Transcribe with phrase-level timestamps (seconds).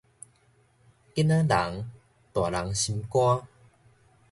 [0.03, 0.05] 囡仔
[1.43, 1.91] 人，
[2.33, 3.47] 大人心肝